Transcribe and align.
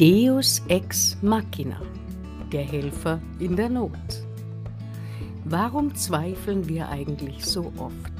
Deus 0.00 0.62
ex 0.68 1.18
machina, 1.20 1.78
der 2.50 2.62
Helfer 2.62 3.20
in 3.38 3.56
der 3.56 3.68
Not. 3.68 3.90
Warum 5.44 5.94
zweifeln 5.94 6.66
wir 6.66 6.88
eigentlich 6.88 7.44
so 7.44 7.70
oft? 7.76 8.12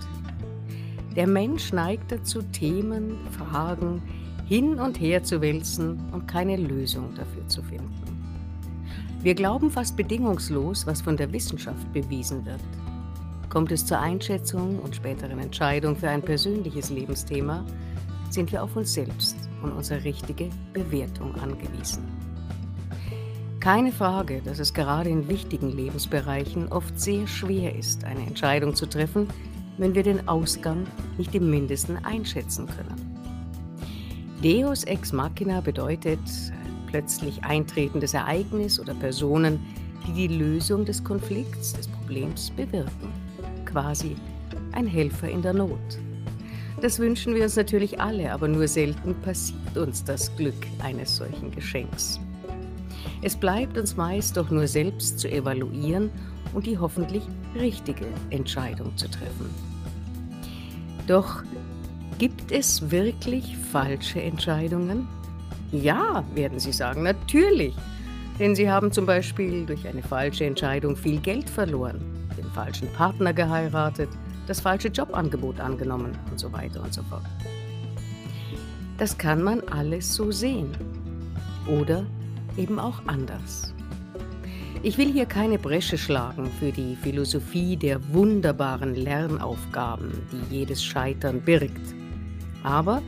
Der 1.17 1.27
Mensch 1.27 1.73
neigt 1.73 2.13
dazu, 2.13 2.43
Themen, 2.43 3.17
Fragen 3.31 4.03
hin 4.47 4.79
und 4.79 5.01
her 5.01 5.25
zu 5.25 5.41
wälzen 5.41 5.99
und 6.13 6.29
keine 6.29 6.57
Lösung 6.57 7.15
dafür 7.15 7.49
zu 7.49 7.63
finden. 7.63 7.91
Wir 9.23 9.35
glauben 9.35 9.71
fast 9.71 9.97
bedingungslos, 9.97 10.87
was 10.87 11.01
von 11.01 11.17
der 11.17 11.33
Wissenschaft 11.33 11.91
bewiesen 11.95 12.45
wird. 12.45 12.61
Kommt 13.49 13.73
es 13.73 13.87
zur 13.87 13.99
Einschätzung 13.99 14.79
und 14.79 14.95
späteren 14.95 15.39
Entscheidung 15.39 15.97
für 15.97 16.11
ein 16.11 16.23
persönliches 16.23 16.91
Lebensthema, 16.91 17.65
sind 18.29 18.53
wir 18.53 18.63
auf 18.63 18.77
uns 18.77 18.93
selbst 18.93 19.42
und 19.63 19.73
unsere 19.73 20.05
richtige 20.05 20.51
Bewertung 20.73 21.35
angewiesen. 21.37 22.05
Keine 23.61 23.93
Frage, 23.93 24.43
dass 24.43 24.59
es 24.59 24.75
gerade 24.75 25.09
in 25.09 25.29
wichtigen 25.29 25.71
Lebensbereichen 25.71 26.69
oft 26.73 26.99
sehr 26.99 27.29
schwer 27.29 27.77
ist, 27.77 28.05
eine 28.05 28.27
Entscheidung 28.27 28.75
zu 28.75 28.87
treffen, 28.87 29.29
wenn 29.79 29.95
wir 29.95 30.03
den 30.03 30.27
Ausgang 30.29 30.85
nicht 31.17 31.35
im 31.35 31.49
mindesten 31.49 31.97
einschätzen 32.05 32.67
können. 32.67 33.13
Deus 34.43 34.83
ex 34.83 35.13
machina 35.13 35.61
bedeutet 35.61 36.19
ein 36.19 36.87
plötzlich 36.89 37.45
eintretendes 37.45 38.15
Ereignis 38.15 38.81
oder 38.81 38.95
Personen, 38.95 39.61
die 40.07 40.27
die 40.27 40.35
Lösung 40.35 40.85
des 40.85 41.05
Konflikts, 41.05 41.73
des 41.73 41.87
Problems 41.87 42.51
bewirken. 42.51 43.13
Quasi 43.65 44.17
ein 44.73 44.89
Helfer 44.89 45.31
in 45.31 45.43
der 45.43 45.53
Not. 45.53 45.79
Das 46.83 46.99
wünschen 46.99 47.37
wir 47.37 47.45
uns 47.45 47.55
natürlich 47.55 48.01
alle, 48.01 48.33
aber 48.33 48.49
nur 48.49 48.67
selten 48.67 49.15
passiert 49.23 49.79
uns 49.79 50.03
das 50.03 50.35
Glück 50.37 50.67
eines 50.83 51.15
solchen 51.15 51.53
Geschenks. 51.53 52.19
Es 53.23 53.37
bleibt 53.37 53.79
uns 53.79 53.97
meist 53.97 54.37
doch 54.37 54.51
nur 54.51 54.67
selbst 54.67 55.21
zu 55.21 55.31
evaluieren 55.31 56.11
und 56.55 56.67
die 56.67 56.77
hoffentlich 56.77 57.23
richtige 57.55 58.07
Entscheidung 58.31 58.97
zu 58.97 59.09
treffen. 59.09 59.49
Doch 61.07 61.45
gibt 62.19 62.51
es 62.51 62.91
wirklich 62.91 63.57
falsche 63.71 64.21
Entscheidungen? 64.21 65.07
Ja, 65.71 66.25
werden 66.35 66.59
Sie 66.59 66.73
sagen, 66.73 67.05
natürlich. 67.05 67.77
Denn 68.41 68.57
Sie 68.57 68.69
haben 68.69 68.91
zum 68.91 69.07
Beispiel 69.07 69.67
durch 69.67 69.87
eine 69.87 70.03
falsche 70.03 70.47
Entscheidung 70.47 70.97
viel 70.97 71.21
Geld 71.21 71.49
verloren, 71.49 72.01
den 72.37 72.51
falschen 72.51 72.89
Partner 72.89 73.33
geheiratet, 73.33 74.09
das 74.47 74.61
falsche 74.61 74.89
Jobangebot 74.89 75.61
angenommen 75.61 76.17
und 76.31 76.39
so 76.39 76.53
weiter 76.53 76.83
und 76.83 76.93
so 76.93 77.03
fort. 77.05 77.25
Das 78.99 79.17
kann 79.17 79.43
man 79.43 79.61
alles 79.69 80.15
so 80.15 80.31
sehen. 80.31 80.71
Oder 81.67 82.05
eben 82.57 82.79
auch 82.79 83.07
anders. 83.07 83.73
Ich 84.85 84.99
will 84.99 85.13
hier 85.13 85.27
keine 85.27 85.59
Bresche 85.59 85.97
schlagen 85.97 86.51
für 86.59 86.73
die 86.73 86.97
Philosophie 86.97 87.77
der 87.77 88.01
wunderbaren 88.13 88.97
Lernaufgaben, 88.97 90.11
die 90.33 90.57
jedes 90.57 90.83
Scheitern 90.83 91.41
birgt. 91.41 91.95
Aber 92.65 93.01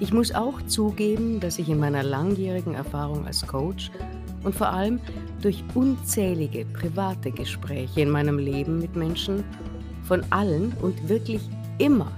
ich 0.00 0.12
muss 0.12 0.34
auch 0.34 0.62
zugeben, 0.62 1.40
dass 1.40 1.58
ich 1.58 1.68
in 1.68 1.78
meiner 1.78 2.02
langjährigen 2.02 2.74
Erfahrung 2.74 3.26
als 3.26 3.46
Coach 3.46 3.90
und 4.44 4.54
vor 4.54 4.68
allem 4.68 4.98
durch 5.42 5.62
unzählige 5.74 6.64
private 6.66 7.30
Gespräche 7.30 8.00
in 8.00 8.10
meinem 8.10 8.38
Leben 8.38 8.78
mit 8.78 8.96
Menschen 8.96 9.44
von 10.04 10.22
allen 10.30 10.72
und 10.80 11.08
wirklich 11.08 11.40
immer 11.78 12.12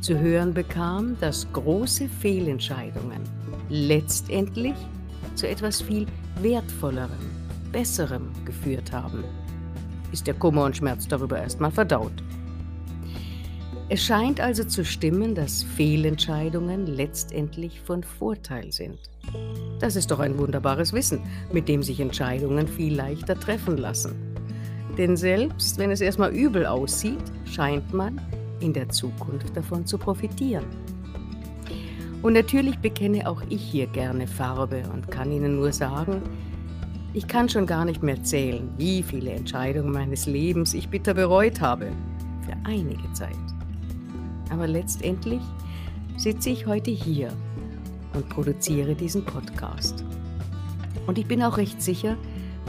zu 0.00 0.18
hören 0.18 0.52
bekam, 0.52 1.16
dass 1.20 1.46
große 1.52 2.08
Fehlentscheidungen 2.08 3.22
letztendlich 3.68 4.74
zu 5.36 5.48
etwas 5.48 5.80
viel 5.80 6.06
Wertvollerem, 6.40 7.10
Besserem 7.70 8.30
geführt 8.44 8.92
haben. 8.92 9.24
Ist 10.10 10.26
der 10.26 10.34
Kummer 10.34 10.64
und 10.64 10.76
Schmerz 10.76 11.06
darüber 11.08 11.38
erstmal 11.38 11.70
verdaut. 11.70 12.12
Es 13.88 14.02
scheint 14.02 14.40
also 14.40 14.64
zu 14.64 14.84
stimmen, 14.84 15.34
dass 15.34 15.62
Fehlentscheidungen 15.62 16.86
letztendlich 16.86 17.80
von 17.80 18.02
Vorteil 18.02 18.72
sind. 18.72 18.98
Das 19.80 19.96
ist 19.96 20.10
doch 20.10 20.18
ein 20.18 20.38
wunderbares 20.38 20.92
Wissen, 20.92 21.20
mit 21.52 21.68
dem 21.68 21.82
sich 21.82 22.00
Entscheidungen 22.00 22.66
viel 22.66 22.94
leichter 22.94 23.38
treffen 23.38 23.76
lassen. 23.76 24.14
Denn 24.98 25.16
selbst 25.16 25.78
wenn 25.78 25.90
es 25.90 26.00
erstmal 26.00 26.32
übel 26.32 26.66
aussieht, 26.66 27.22
scheint 27.44 27.92
man 27.92 28.20
in 28.60 28.72
der 28.72 28.88
Zukunft 28.88 29.56
davon 29.56 29.86
zu 29.86 29.98
profitieren. 29.98 30.64
Und 32.22 32.34
natürlich 32.34 32.78
bekenne 32.78 33.28
auch 33.28 33.42
ich 33.48 33.62
hier 33.62 33.86
gerne 33.86 34.26
Farbe 34.28 34.84
und 34.92 35.10
kann 35.10 35.32
Ihnen 35.32 35.56
nur 35.56 35.72
sagen, 35.72 36.22
ich 37.14 37.26
kann 37.26 37.48
schon 37.48 37.66
gar 37.66 37.84
nicht 37.84 38.02
mehr 38.02 38.22
zählen, 38.22 38.70
wie 38.78 39.02
viele 39.02 39.32
Entscheidungen 39.32 39.92
meines 39.92 40.26
Lebens 40.26 40.72
ich 40.72 40.88
bitter 40.88 41.14
bereut 41.14 41.60
habe. 41.60 41.88
Für 42.46 42.56
einige 42.64 43.12
Zeit. 43.12 43.36
Aber 44.50 44.66
letztendlich 44.66 45.42
sitze 46.16 46.50
ich 46.50 46.66
heute 46.66 46.90
hier 46.90 47.32
und 48.14 48.28
produziere 48.28 48.94
diesen 48.94 49.24
Podcast. 49.24 50.04
Und 51.06 51.18
ich 51.18 51.26
bin 51.26 51.42
auch 51.42 51.56
recht 51.56 51.82
sicher, 51.82 52.16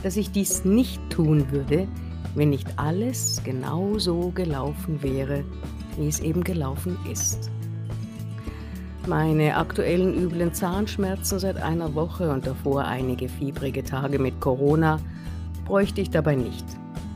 dass 0.01 0.17
ich 0.17 0.31
dies 0.31 0.65
nicht 0.65 0.99
tun 1.09 1.51
würde, 1.51 1.87
wenn 2.35 2.49
nicht 2.49 2.67
alles 2.77 3.41
genau 3.43 3.97
so 3.99 4.31
gelaufen 4.33 5.01
wäre, 5.01 5.43
wie 5.97 6.07
es 6.07 6.19
eben 6.19 6.43
gelaufen 6.43 6.97
ist. 7.11 7.49
Meine 9.07 9.57
aktuellen 9.57 10.13
üblen 10.15 10.53
Zahnschmerzen 10.53 11.37
seit 11.37 11.57
einer 11.57 11.93
Woche 11.93 12.31
und 12.31 12.47
davor 12.47 12.85
einige 12.85 13.27
fiebrige 13.27 13.83
Tage 13.83 14.17
mit 14.17 14.39
Corona 14.39 14.99
bräuchte 15.65 15.99
ich 16.01 16.09
dabei 16.09 16.35
nicht. 16.35 16.65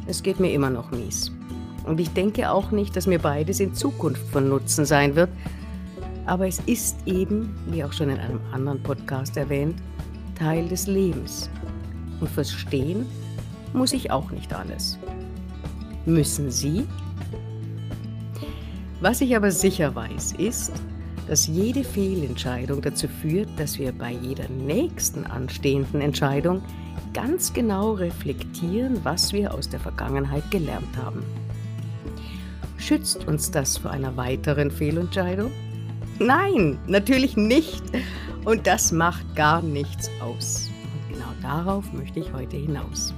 Es 0.05 0.21
geht 0.21 0.39
mir 0.39 0.51
immer 0.51 0.69
noch 0.69 0.91
mies. 0.91 1.31
Und 1.85 2.01
ich 2.01 2.09
denke 2.09 2.51
auch 2.51 2.71
nicht, 2.71 2.95
dass 2.97 3.07
mir 3.07 3.19
beides 3.19 3.61
in 3.61 3.73
Zukunft 3.73 4.25
von 4.27 4.49
Nutzen 4.49 4.85
sein 4.85 5.15
wird. 5.15 5.29
Aber 6.25 6.45
es 6.45 6.59
ist 6.65 6.97
eben, 7.05 7.55
wie 7.67 7.83
auch 7.85 7.93
schon 7.93 8.09
in 8.09 8.19
einem 8.19 8.41
anderen 8.51 8.83
Podcast 8.83 9.37
erwähnt, 9.37 9.81
Teil 10.35 10.67
des 10.67 10.87
Lebens. 10.87 11.49
Und 12.19 12.29
verstehen 12.29 13.05
muss 13.73 13.93
ich 13.93 14.11
auch 14.11 14.31
nicht 14.31 14.53
alles. 14.53 14.97
Müssen 16.05 16.51
Sie? 16.51 16.87
Was 19.01 19.21
ich 19.21 19.35
aber 19.35 19.51
sicher 19.51 19.93
weiß, 19.93 20.33
ist, 20.33 20.71
dass 21.27 21.47
jede 21.47 21.83
Fehlentscheidung 21.83 22.81
dazu 22.81 23.07
führt, 23.07 23.49
dass 23.57 23.77
wir 23.77 23.91
bei 23.91 24.11
jeder 24.11 24.47
nächsten 24.49 25.25
anstehenden 25.25 26.01
Entscheidung 26.01 26.61
ganz 27.13 27.53
genau 27.53 27.93
reflektieren, 27.93 28.99
was 29.03 29.33
wir 29.33 29.53
aus 29.53 29.69
der 29.69 29.79
Vergangenheit 29.79 30.49
gelernt 30.51 30.95
haben. 30.97 31.23
Schützt 32.77 33.27
uns 33.27 33.51
das 33.51 33.77
vor 33.77 33.91
einer 33.91 34.15
weiteren 34.15 34.71
Fehlentscheidung? 34.71 35.51
Nein, 36.19 36.79
natürlich 36.87 37.35
nicht. 37.35 37.83
Und 38.45 38.65
das 38.65 38.91
macht 38.91 39.35
gar 39.35 39.61
nichts 39.61 40.09
aus. 40.21 40.69
Und 40.93 41.15
genau 41.15 41.31
darauf 41.41 41.91
möchte 41.91 42.19
ich 42.19 42.31
heute 42.31 42.55
hinaus. 42.55 43.13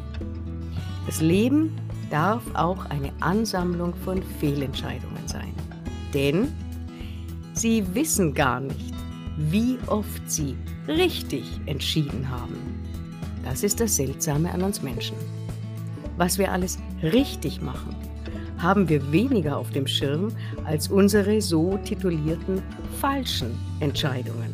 Das 1.09 1.22
Leben 1.22 1.75
darf 2.12 2.44
auch 2.53 2.86
eine 2.86 3.12
Ansammlung 3.20 3.96
von 4.06 4.22
Fehlentscheidungen 4.40 5.28
sein. 5.28 5.56
Denn 6.14 6.50
sie 7.53 7.84
wissen 7.96 8.36
gar 8.36 8.59
nicht, 8.59 8.94
wie 9.36 9.80
oft 9.88 10.22
sie 10.30 10.56
richtig 10.88 11.46
entschieden 11.66 12.30
haben. 12.30 12.56
Das 13.44 13.64
ist 13.64 13.80
das 13.80 13.96
Seltsame 13.96 14.52
an 14.52 14.62
uns 14.62 14.84
Menschen. 14.84 15.16
Was 16.18 16.38
wir 16.38 16.52
alles 16.52 16.78
richtig 17.02 17.59
machen, 17.59 17.96
haben 18.59 18.88
wir 18.88 19.12
weniger 19.12 19.58
auf 19.58 19.72
dem 19.72 19.88
Schirm 19.88 20.28
als 20.64 20.90
unsere 20.90 21.41
so 21.41 21.80
titulierten 21.86 22.61
falschen 23.02 23.58
Entscheidungen. 23.79 24.53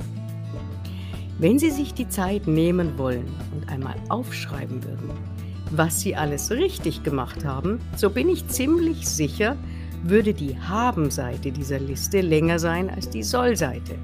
Wenn 1.38 1.60
Sie 1.60 1.72
sich 1.72 1.94
die 1.94 2.08
Zeit 2.08 2.48
nehmen 2.48 2.98
wollen 2.98 3.28
und 3.54 3.68
einmal 3.68 3.96
aufschreiben 4.08 4.82
würden, 4.86 5.35
was 5.72 6.02
sie 6.02 6.16
alles 6.16 6.52
richtig 6.52 7.04
gemacht 7.04 7.44
haben, 7.44 7.80
so 7.96 8.10
bin 8.10 8.30
ich 8.30 8.48
ziemlich 8.48 9.08
sicher, 9.08 9.56
würde 10.04 10.34
die 10.34 10.60
Haben-Seite 10.60 11.52
dieser 11.52 11.80
Liste 11.80 12.22
länger 12.22 12.60
sein 12.60 12.90
als 12.90 13.10
die 13.10 13.24
Soll-Seite. 13.24 13.96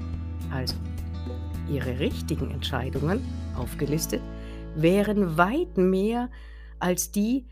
Also, 0.52 0.74
ihre 1.70 1.98
richtigen 2.00 2.50
Entscheidungen, 2.50 3.20
aufgelistet, 3.56 4.20
wären 4.74 5.36
weit 5.36 5.76
mehr 5.76 6.28
als 6.78 7.12
die, 7.12 7.44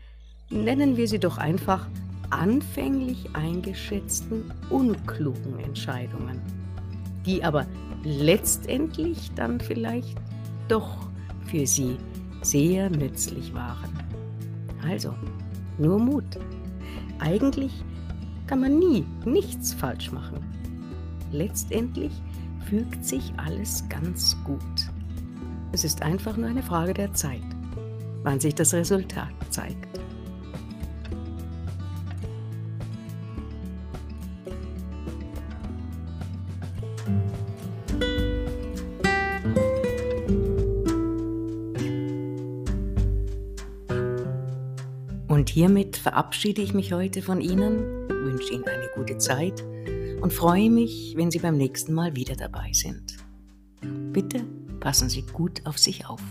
nennen 0.49 0.97
wir 0.97 1.07
sie 1.07 1.19
doch 1.19 1.37
einfach, 1.37 1.87
anfänglich 2.29 3.29
eingeschätzten 3.33 4.51
unklugen 4.69 5.59
Entscheidungen, 5.59 6.41
die 7.25 7.43
aber 7.43 7.67
letztendlich 8.03 9.31
dann 9.35 9.59
vielleicht 9.59 10.17
doch 10.67 10.97
für 11.45 11.67
sie 11.67 11.97
sehr 12.41 12.89
nützlich 12.89 13.53
waren. 13.53 13.89
Also, 14.83 15.13
nur 15.77 15.99
Mut. 15.99 16.39
Eigentlich 17.19 17.83
kann 18.47 18.61
man 18.61 18.79
nie 18.79 19.05
nichts 19.25 19.73
falsch 19.73 20.11
machen. 20.11 20.39
Letztendlich 21.31 22.11
fügt 22.69 23.05
sich 23.05 23.31
alles 23.37 23.87
ganz 23.89 24.35
gut. 24.43 24.59
Es 25.71 25.83
ist 25.83 26.01
einfach 26.01 26.35
nur 26.35 26.47
eine 26.47 26.63
Frage 26.63 26.93
der 26.93 27.13
Zeit, 27.13 27.43
wann 28.23 28.39
sich 28.39 28.55
das 28.55 28.73
Resultat 28.73 29.31
zeigt. 29.49 29.99
Und 45.41 45.49
hiermit 45.49 45.97
verabschiede 45.97 46.61
ich 46.61 46.75
mich 46.75 46.93
heute 46.93 47.23
von 47.23 47.41
Ihnen, 47.41 48.07
wünsche 48.09 48.53
Ihnen 48.53 48.65
eine 48.65 48.87
gute 48.93 49.17
Zeit 49.17 49.63
und 50.21 50.31
freue 50.31 50.69
mich, 50.69 51.15
wenn 51.17 51.31
Sie 51.31 51.39
beim 51.39 51.57
nächsten 51.57 51.95
Mal 51.95 52.15
wieder 52.15 52.35
dabei 52.35 52.69
sind. 52.73 53.17
Bitte 54.13 54.43
passen 54.79 55.09
Sie 55.09 55.23
gut 55.23 55.65
auf 55.65 55.79
sich 55.79 56.05
auf. 56.05 56.21